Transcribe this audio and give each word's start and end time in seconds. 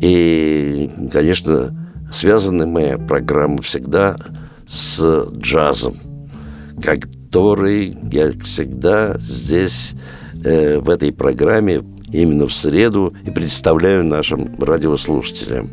И, 0.00 0.90
конечно, 1.12 1.72
связаны 2.12 2.66
моя 2.66 2.98
программа 2.98 3.62
всегда 3.62 4.16
с 4.68 5.00
джазом, 5.38 5.96
который 6.82 7.96
я 8.10 8.32
всегда 8.42 9.16
здесь, 9.18 9.94
э, 10.44 10.78
в 10.78 10.90
этой 10.90 11.12
программе, 11.12 11.82
именно 12.12 12.46
в 12.46 12.52
среду, 12.52 13.14
и 13.24 13.30
представляю 13.30 14.04
нашим 14.04 14.56
радиослушателям. 14.60 15.70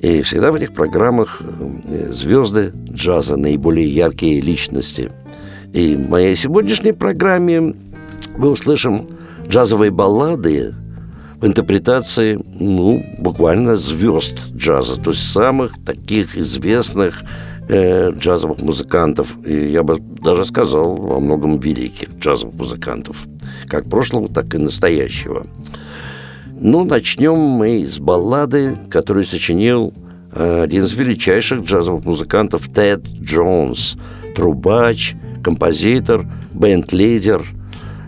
И 0.00 0.22
всегда 0.22 0.52
в 0.52 0.54
этих 0.54 0.74
программах 0.74 1.42
э, 1.42 2.12
звезды 2.12 2.72
джаза, 2.92 3.36
наиболее 3.36 3.92
яркие 3.92 4.40
личности. 4.40 5.10
И 5.72 5.96
в 5.96 6.08
моей 6.08 6.36
сегодняшней 6.36 6.92
программе 6.92 7.74
мы 8.36 8.50
услышим 8.50 9.08
джазовые 9.48 9.90
баллады 9.90 10.74
интерпретации, 11.42 12.38
ну, 12.58 13.02
буквально 13.18 13.76
звезд 13.76 14.52
джаза, 14.54 15.00
то 15.00 15.10
есть 15.10 15.30
самых 15.30 15.72
таких 15.84 16.36
известных 16.36 17.22
э, 17.68 18.10
джазовых 18.10 18.60
музыкантов, 18.60 19.36
и 19.46 19.70
я 19.70 19.82
бы 19.82 19.98
даже 20.00 20.44
сказал, 20.44 20.96
во 20.96 21.20
многом 21.20 21.58
великих 21.60 22.10
джазовых 22.18 22.54
музыкантов, 22.54 23.26
как 23.66 23.88
прошлого, 23.88 24.28
так 24.28 24.54
и 24.54 24.58
настоящего. 24.58 25.46
Ну, 26.60 26.84
начнем 26.84 27.38
мы 27.38 27.86
с 27.86 28.00
баллады, 28.00 28.76
которую 28.90 29.24
сочинил 29.24 29.94
э, 30.32 30.62
один 30.62 30.84
из 30.84 30.92
величайших 30.92 31.60
джазовых 31.60 32.04
музыкантов 32.04 32.68
Тед 32.68 33.06
Джонс, 33.20 33.96
трубач, 34.34 35.14
композитор, 35.44 36.26
бенд-лидер– 36.52 37.46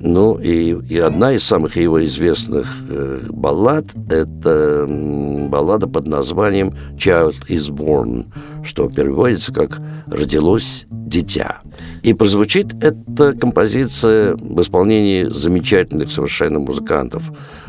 ну 0.00 0.38
и, 0.38 0.76
и 0.88 0.98
одна 0.98 1.34
из 1.34 1.44
самых 1.44 1.76
его 1.76 2.04
известных 2.04 2.66
э, 2.88 3.20
баллад– 3.28 3.84
это 4.10 4.86
баллада 4.88 5.86
под 5.86 6.06
названием 6.06 6.74
«Child 6.96 7.34
is 7.48 7.70
Born», 7.70 8.26
что 8.64 8.88
переводится 8.88 9.52
как 9.52 9.80
«Родилось 10.06 10.86
дитя». 10.90 11.60
И 12.02 12.14
прозвучит 12.14 12.82
эта 12.82 13.34
композиция 13.34 14.36
в 14.36 14.60
исполнении 14.62 15.24
замечательных 15.24 16.10
совершенно 16.10 16.58
музыкантов. 16.58 17.24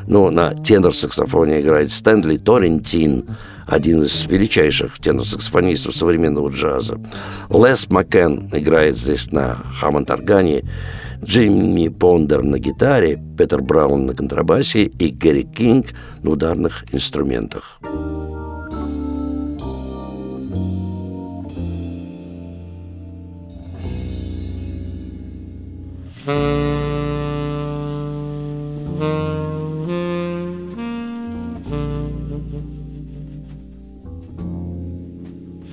Ну, 0.08 0.30
на 0.30 0.54
тенор-саксофоне 0.54 1.62
играет 1.62 1.92
Стэнли 1.92 2.38
Торрентин, 2.38 3.26
один 3.68 4.04
из 4.04 4.26
величайших 4.26 5.00
тенор-саксофонистов 5.00 5.96
современного 5.96 6.50
джаза. 6.50 7.00
Лес 7.50 7.90
Маккен 7.90 8.50
играет 8.54 8.98
здесь 8.98 9.32
на 9.32 9.58
хаммонд-органе. 9.80 10.64
Джейми 11.24 11.90
Пондер 11.90 12.44
на 12.44 12.58
гитаре, 12.58 13.20
Петер 13.38 13.62
Браун 13.62 14.06
на 14.06 14.16
контрабасе 14.16 14.84
и 14.84 15.12
Гэри 15.12 15.44
Кинг 15.44 15.88
на 16.24 16.32
ударных 16.32 16.86
инструментах. 16.94 17.80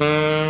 Mm-hmm. 0.00 0.47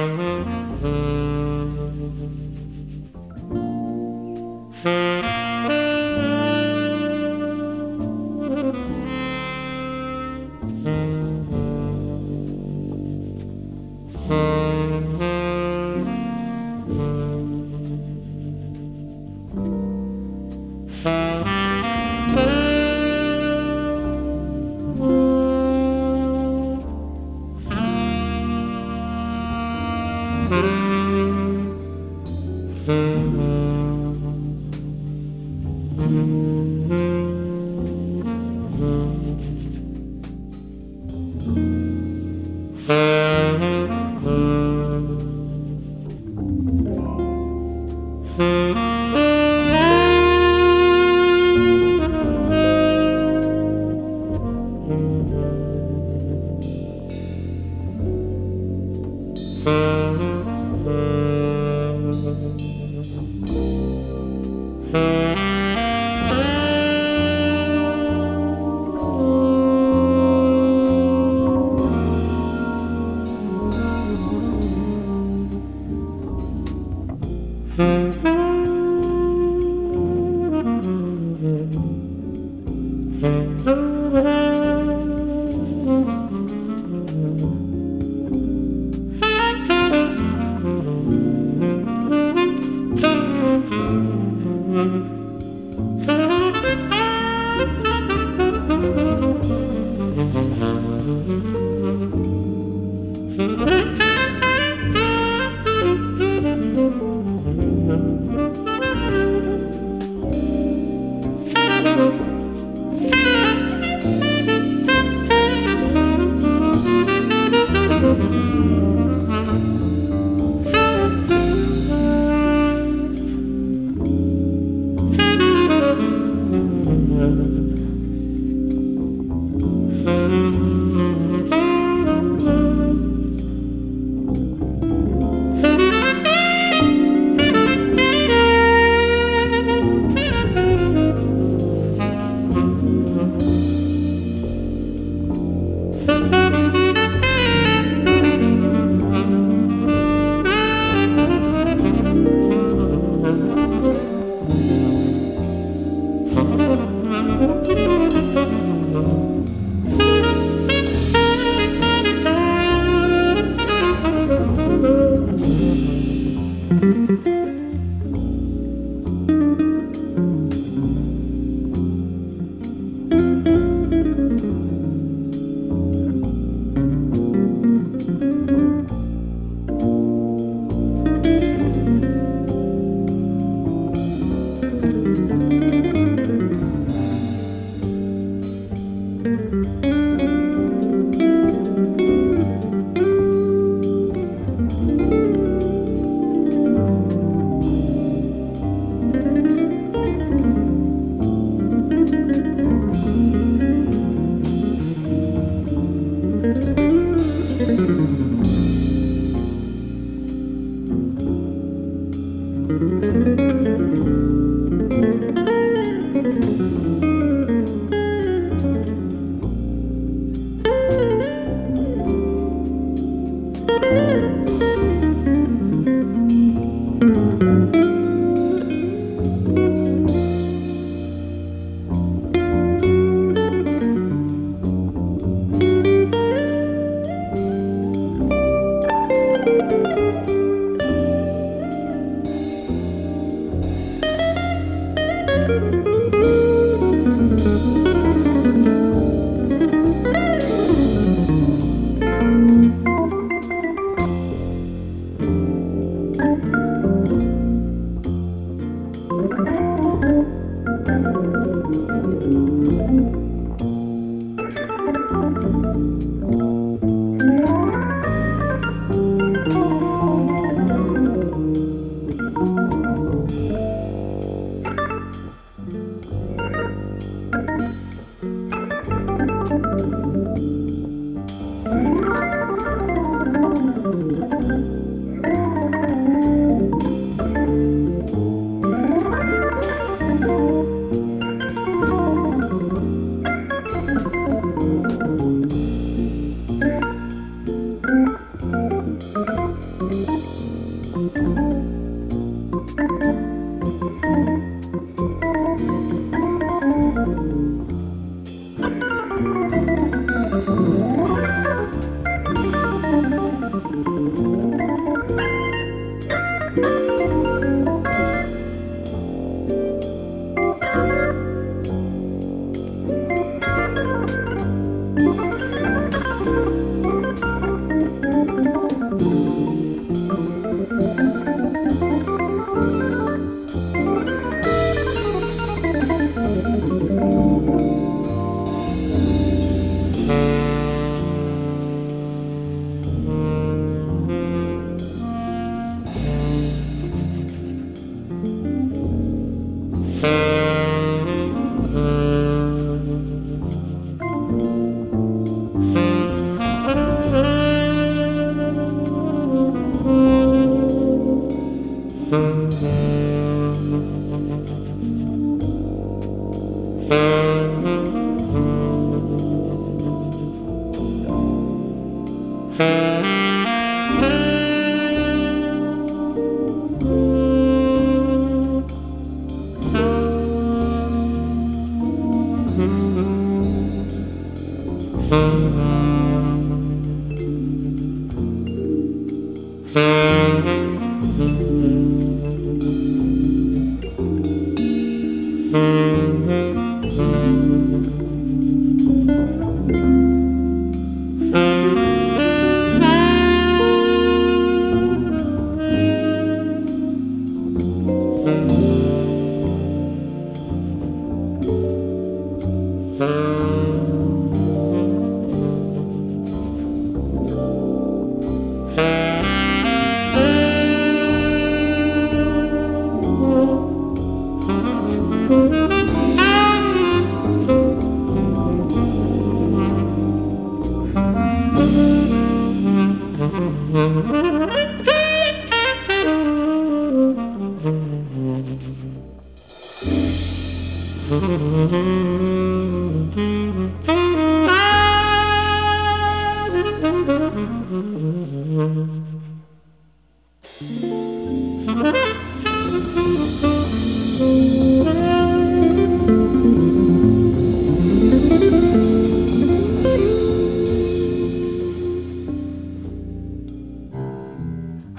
Mm-hmm. 433.71 434.29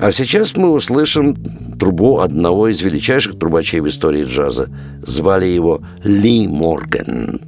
А 0.09 0.11
сейчас 0.11 0.57
мы 0.57 0.71
услышим 0.71 1.35
трубу 1.77 2.21
одного 2.21 2.69
из 2.69 2.81
величайших 2.81 3.37
трубачей 3.37 3.79
в 3.79 3.87
истории 3.87 4.23
джаза. 4.23 4.67
Звали 5.05 5.45
его 5.45 5.83
Ли 6.03 6.47
Морган. 6.47 7.39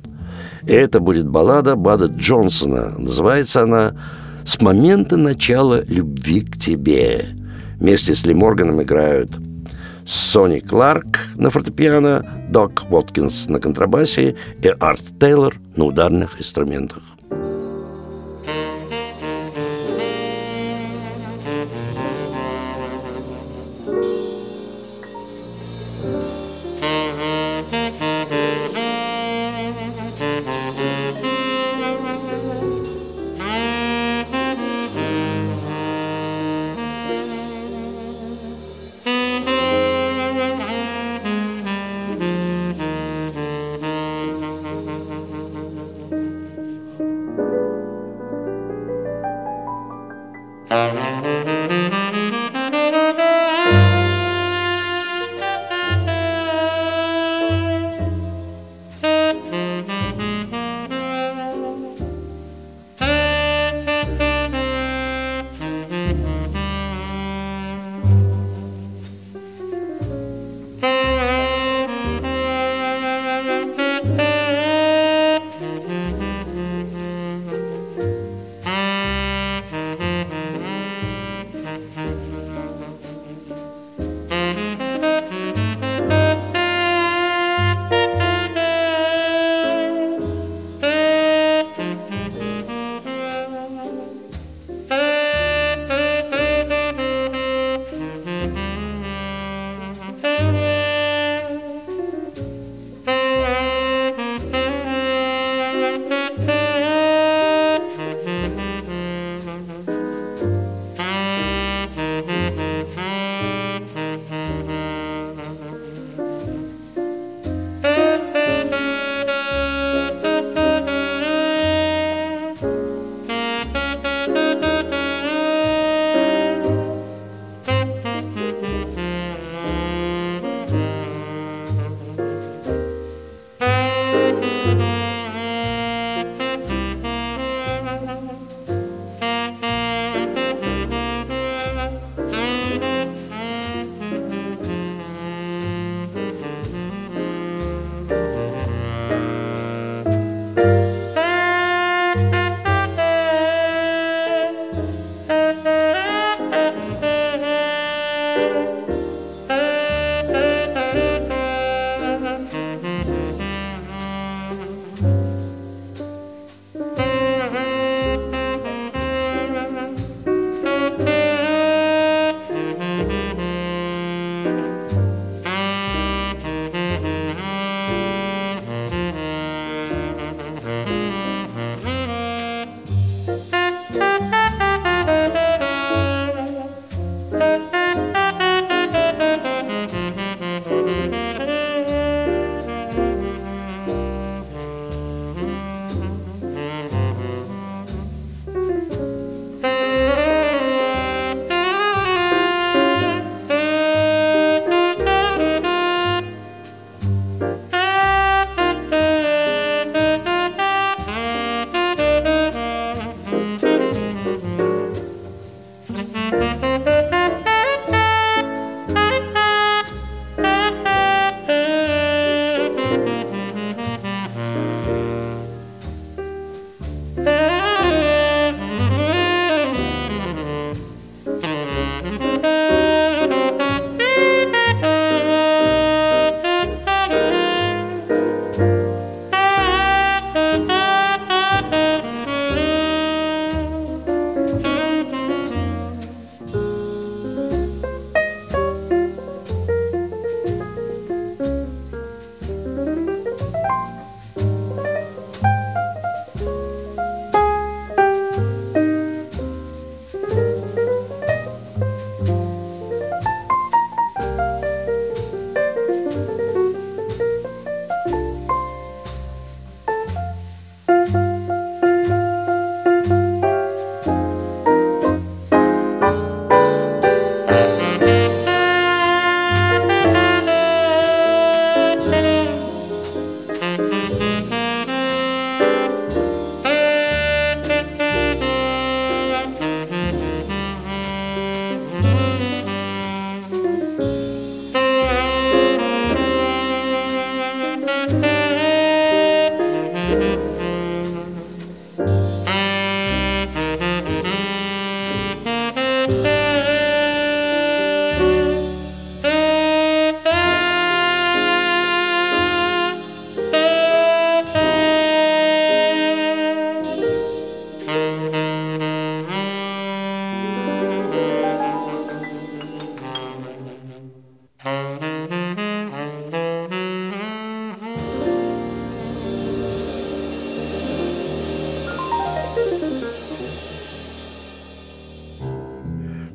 Это 0.68 1.00
будет 1.00 1.27
баллада 1.27 1.75
Бада 1.75 2.06
Джонсона. 2.06 2.94
Называется 3.00 3.63
она 3.63 3.96
«С 4.46 4.62
момента 4.62 5.18
начала 5.18 5.84
любви 5.88 6.41
к 6.41 6.60
тебе». 6.60 7.30
Вместе 7.80 8.13
с 8.13 8.27
Ли 8.27 8.36
Морганом 8.36 8.84
играют 8.84 9.32
Сони 10.06 10.60
Кларк 10.60 11.30
на 11.34 11.50
фортепиано, 11.50 12.24
Док 12.51 12.84
Уоткинс 12.91 13.48
на 13.48 13.60
контрабасе 13.60 14.36
и 14.62 14.68
Арт 14.68 15.20
Тейлор 15.20 15.56
на 15.75 15.86
ударных 15.86 16.39
инструментах. 16.39 17.01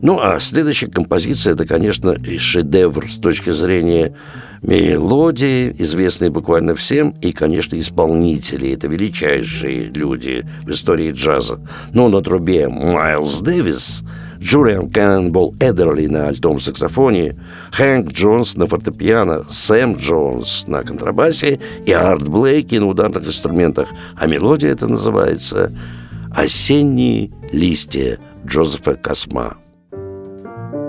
Ну, 0.06 0.20
а 0.22 0.38
следующая 0.38 0.86
композиция, 0.86 1.54
это, 1.54 1.66
конечно, 1.66 2.14
шедевр 2.38 3.10
с 3.10 3.16
точки 3.16 3.50
зрения 3.50 4.14
мелодии, 4.62 5.74
известные 5.80 6.30
буквально 6.30 6.76
всем, 6.76 7.10
и, 7.20 7.32
конечно, 7.32 7.76
исполнители. 7.76 8.72
Это 8.72 8.86
величайшие 8.86 9.86
люди 9.86 10.46
в 10.62 10.70
истории 10.70 11.10
джаза. 11.10 11.58
Ну, 11.92 12.08
на 12.08 12.22
трубе 12.22 12.68
Майлз 12.68 13.40
Дэвис, 13.40 14.04
Джулиан 14.38 14.90
Кэннбол 14.90 15.56
Эдерли 15.58 16.06
на 16.06 16.28
альтом 16.28 16.60
саксофоне, 16.60 17.34
Хэнк 17.72 18.12
Джонс 18.12 18.54
на 18.54 18.66
фортепиано, 18.66 19.42
Сэм 19.50 19.96
Джонс 19.96 20.68
на 20.68 20.84
контрабасе 20.84 21.58
и 21.84 21.90
Арт 21.90 22.28
Блейки 22.28 22.76
на 22.76 22.86
ударных 22.86 23.26
инструментах. 23.26 23.88
А 24.14 24.28
мелодия 24.28 24.70
это 24.70 24.86
называется 24.86 25.72
«Осенние 26.30 27.32
листья» 27.50 28.20
Джозефа 28.46 28.94
Косма. 28.94 29.56
Thank 30.46 30.74
you. 30.74 30.85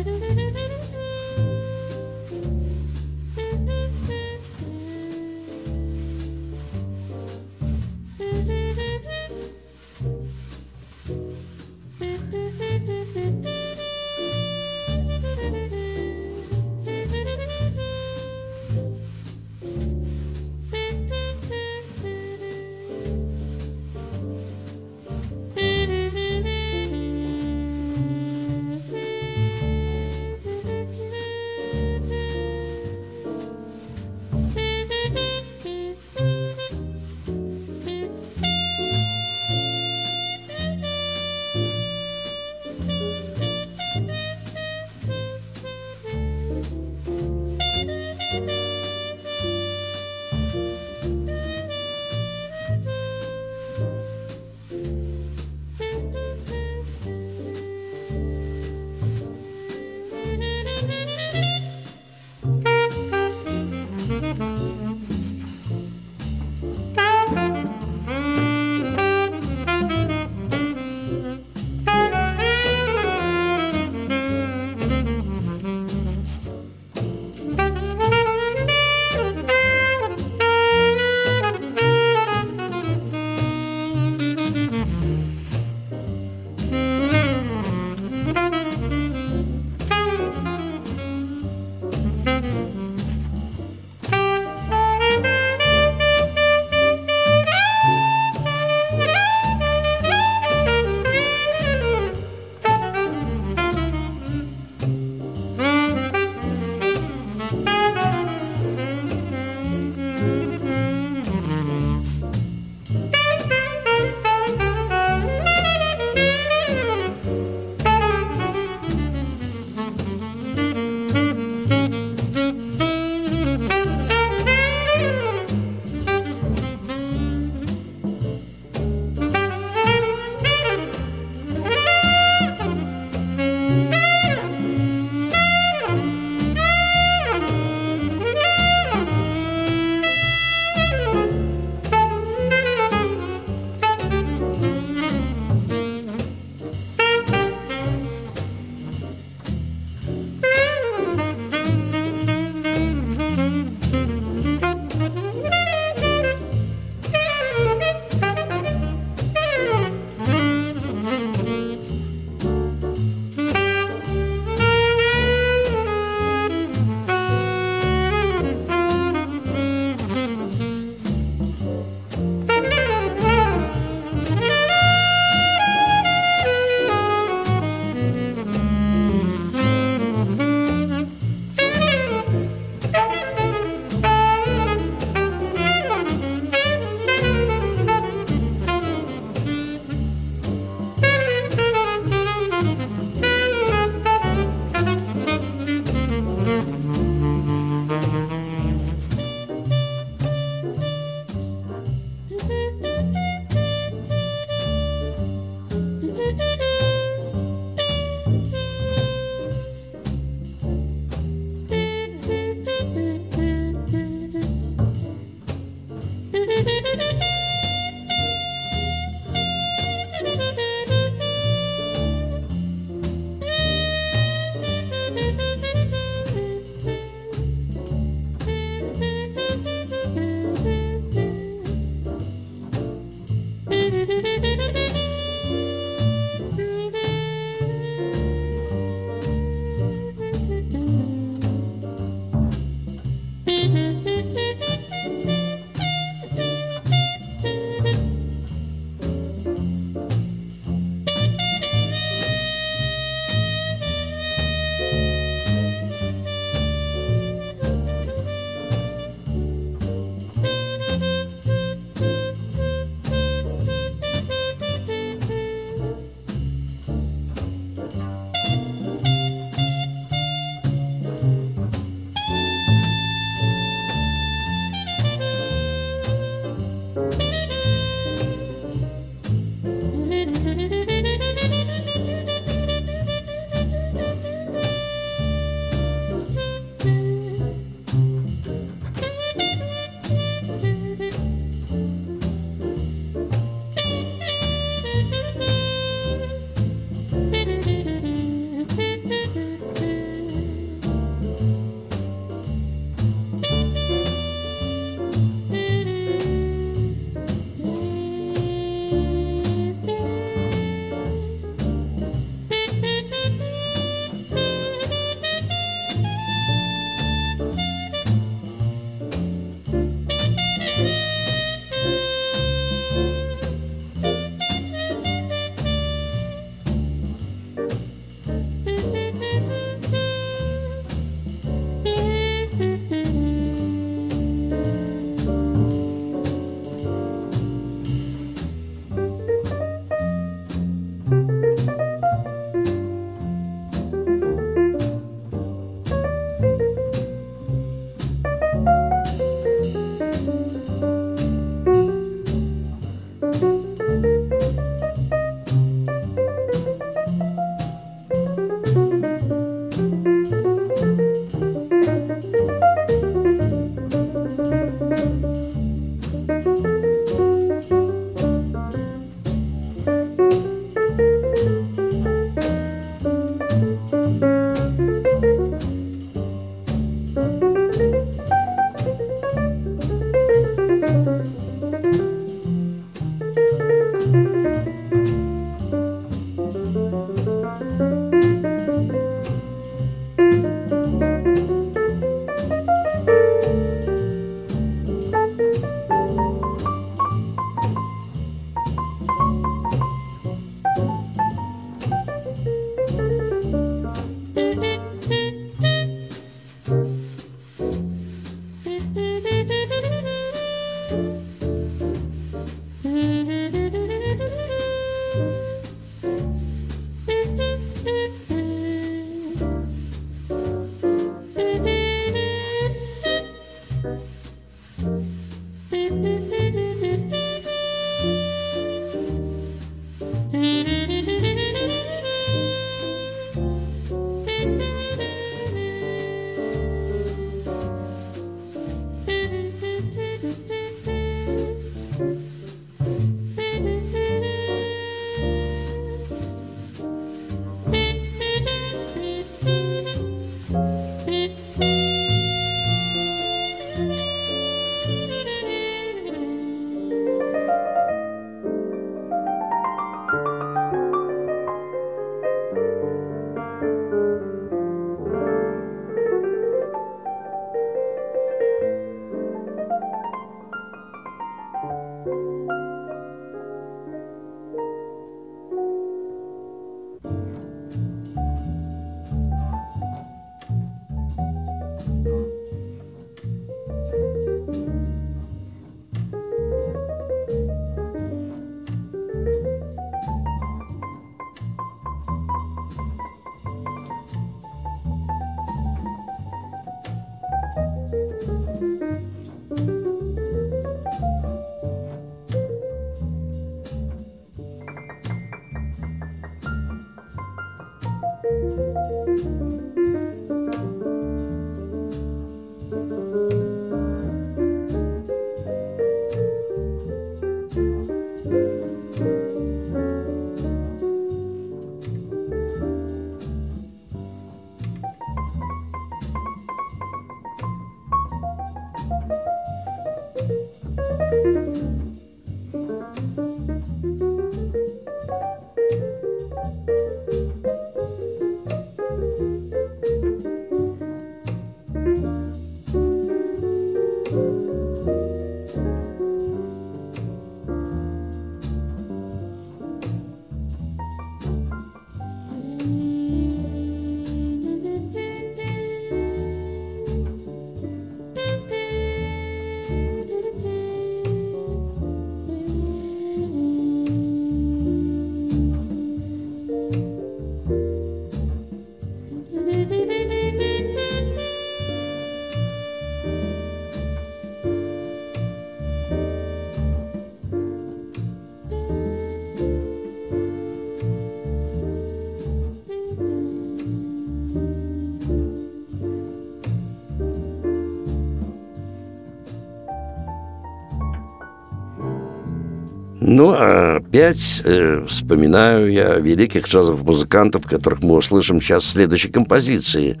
Ну, 593.00 593.34
а 593.36 593.76
опять 593.76 594.40
э, 594.44 594.84
вспоминаю 594.88 595.70
я 595.70 595.96
великих 595.96 596.48
джазовых 596.48 596.82
музыкантов, 596.82 597.46
которых 597.46 597.82
мы 597.82 597.96
услышим 597.96 598.40
сейчас 598.40 598.64
в 598.64 598.70
следующей 598.70 599.10
композиции. 599.10 600.00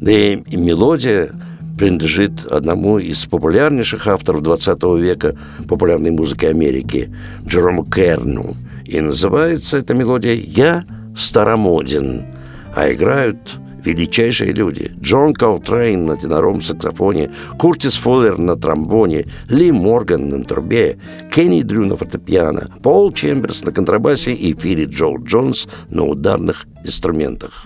Да 0.00 0.12
и, 0.12 0.36
мелодия 0.56 1.32
принадлежит 1.76 2.46
одному 2.46 2.98
из 2.98 3.26
популярнейших 3.26 4.06
авторов 4.06 4.42
20 4.42 4.82
века 4.98 5.36
популярной 5.68 6.10
музыки 6.10 6.46
Америки, 6.46 7.12
Джерому 7.44 7.84
Керну. 7.84 8.54
И 8.84 9.00
называется 9.00 9.78
эта 9.78 9.92
мелодия 9.94 10.34
«Я 10.34 10.84
старомоден», 11.16 12.26
а 12.74 12.92
играют 12.92 13.38
величайшие 13.86 14.52
люди. 14.52 14.90
Джон 15.00 15.34
Колтрейн 15.34 16.06
на 16.06 16.16
теноровом 16.16 16.62
саксофоне, 16.62 17.30
Куртис 17.58 17.96
Фуллер 17.96 18.38
на 18.38 18.56
тромбоне, 18.56 19.24
Ли 19.48 19.72
Морган 19.72 20.28
на 20.28 20.44
трубе, 20.44 20.98
Кенни 21.32 21.62
Дрю 21.62 21.86
на 21.86 21.96
фортепиано, 21.96 22.68
Пол 22.82 23.12
Чемберс 23.12 23.64
на 23.64 23.72
контрабасе 23.72 24.32
и 24.32 24.54
Филли 24.54 24.86
Джо 24.86 25.16
Джонс 25.18 25.68
на 25.90 26.04
ударных 26.04 26.66
инструментах. 26.84 27.64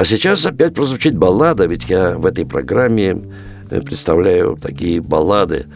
А 0.00 0.04
сейчас 0.06 0.46
опять 0.46 0.72
прозвучит 0.72 1.14
баллада, 1.14 1.66
ведь 1.66 1.90
я 1.90 2.16
в 2.16 2.24
этой 2.24 2.46
программе 2.46 3.22
э, 3.68 3.82
представляю 3.82 4.56
такие 4.56 5.02
баллады 5.02 5.66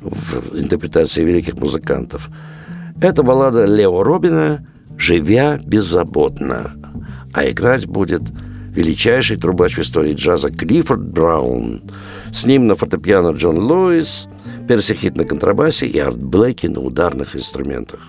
в 0.00 0.56
интерпретации 0.58 1.22
великих 1.22 1.56
музыкантов. 1.56 2.30
Это 3.02 3.22
баллада 3.22 3.66
Лео 3.66 4.02
Робина 4.02 4.66
«Живя 4.96 5.60
беззаботно». 5.62 6.72
А 7.34 7.50
играть 7.50 7.86
будет 7.86 8.22
величайший 8.70 9.36
трубач 9.36 9.76
в 9.76 9.82
истории 9.82 10.14
джаза 10.14 10.48
Клиффорд 10.48 11.02
Браун. 11.02 11.82
С 12.32 12.46
ним 12.46 12.66
на 12.66 12.76
фортепиано 12.76 13.32
Джон 13.32 13.58
Луис, 13.58 14.26
Перси 14.66 14.94
Хит 14.94 15.18
на 15.18 15.24
контрабасе 15.24 15.86
и 15.86 15.98
Арт 15.98 16.16
Блэки 16.16 16.66
на 16.66 16.80
ударных 16.80 17.36
инструментах. 17.36 18.08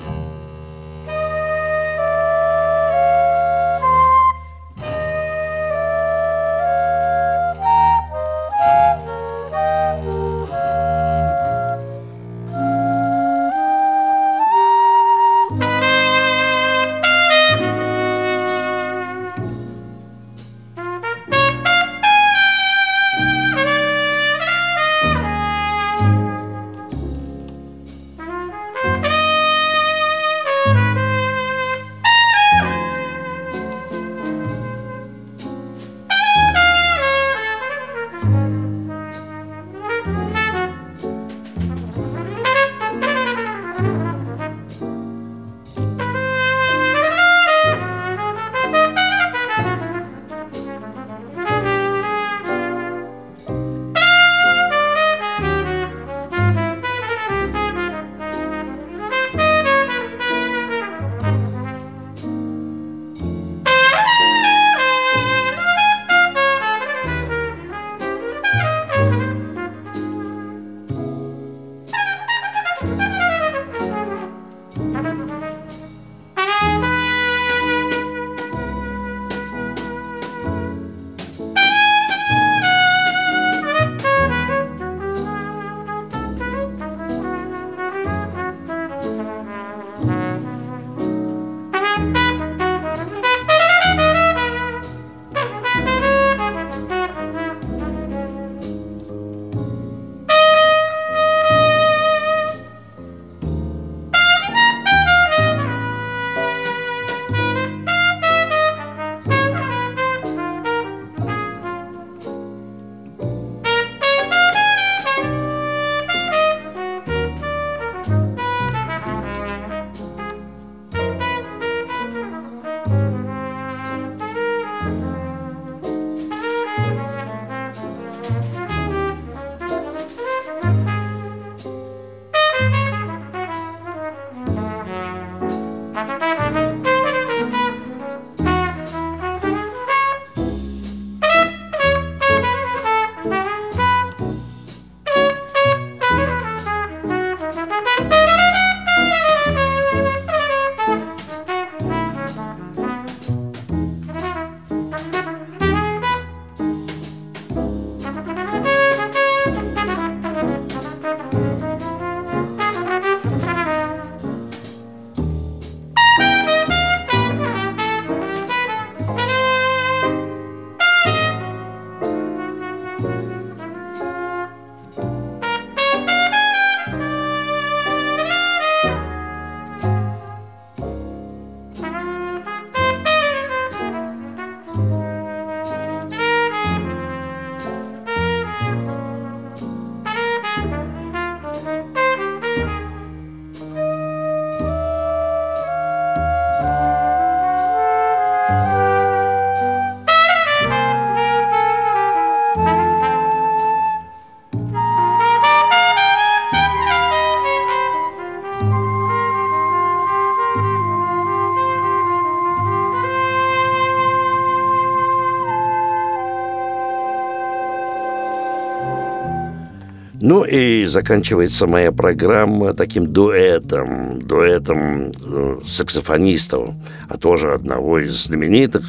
Ну 220.28 220.44
и 220.44 220.86
заканчивается 220.88 221.68
моя 221.68 221.94
программа 221.94 222.74
таким 222.74 223.14
дуэтом, 223.14 224.22
дуэтом 224.22 225.14
э, 225.24 225.60
саксофонистов, 225.66 226.72
а 227.08 227.18
тоже 227.18 227.54
одного 227.54 228.00
из 228.00 228.26
знаменитых 228.26 228.84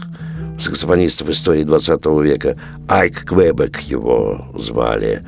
саксофонистов 0.59 1.29
истории 1.29 1.63
20 1.63 2.07
века, 2.25 2.57
Айк 2.89 3.25
Квебек 3.25 3.79
его 3.83 4.49
звали. 4.57 5.23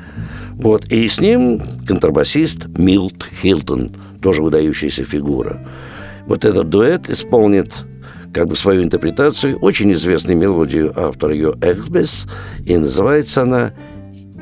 Вот, 0.55 0.83
и 0.87 1.07
с 1.07 1.21
ним 1.21 1.61
контрабасист 1.87 2.67
Милт 2.77 3.25
Хилтон, 3.41 3.95
тоже 4.21 4.41
выдающаяся 4.41 5.05
фигура. 5.05 5.65
Вот 6.27 6.43
этот 6.43 6.67
дуэт 6.67 7.09
исполнит 7.09 7.85
как 8.33 8.47
бы 8.47 8.57
свою 8.57 8.83
интерпретацию 8.83 9.57
очень 9.59 9.93
известной 9.93 10.35
мелодию 10.35 10.91
автора 10.93 11.33
ее 11.33 11.55
Эхбес, 11.61 12.27
и 12.65 12.75
называется 12.75 13.43
она 13.43 13.71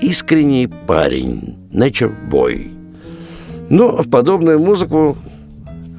«Искренний 0.02 0.68
парень», 0.68 1.58
«Nature 1.72 2.14
Boy». 2.30 2.72
Но 3.70 4.02
в 4.02 4.10
подобную 4.10 4.60
музыку 4.60 5.18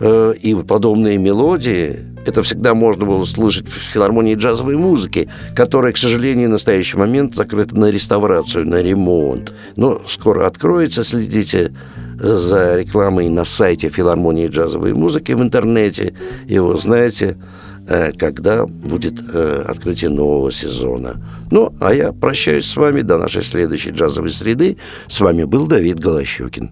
э, 0.00 0.34
и 0.40 0.54
подобные 0.54 1.18
мелодии 1.18 2.10
это 2.26 2.42
всегда 2.42 2.74
можно 2.74 3.06
было 3.06 3.24
слышать 3.24 3.66
в 3.66 3.72
филармонии 3.72 4.34
джазовой 4.34 4.76
музыки, 4.76 5.28
которая, 5.54 5.92
к 5.92 5.96
сожалению, 5.96 6.48
в 6.48 6.52
настоящий 6.52 6.96
момент 6.96 7.34
закрыта 7.34 7.76
на 7.76 7.90
реставрацию, 7.90 8.66
на 8.66 8.82
ремонт. 8.82 9.54
Но 9.76 10.02
скоро 10.08 10.46
откроется, 10.46 11.04
следите 11.04 11.72
за 12.18 12.76
рекламой 12.76 13.28
на 13.28 13.44
сайте 13.44 13.88
филармонии 13.88 14.48
джазовой 14.48 14.92
музыки 14.92 15.32
в 15.32 15.42
интернете, 15.42 16.14
и 16.46 16.58
вы 16.58 16.74
узнаете, 16.74 17.36
э, 17.38 17.69
когда 18.18 18.66
будет 18.66 19.20
э, 19.32 19.64
открытие 19.66 20.10
нового 20.10 20.52
сезона. 20.52 21.20
Ну, 21.50 21.72
а 21.80 21.92
я 21.92 22.12
прощаюсь 22.12 22.66
с 22.66 22.76
вами 22.76 23.02
до 23.02 23.18
нашей 23.18 23.42
следующей 23.42 23.90
джазовой 23.90 24.32
среды. 24.32 24.76
С 25.08 25.20
вами 25.20 25.44
был 25.44 25.66
Давид 25.66 25.98
Голощекин. 25.98 26.70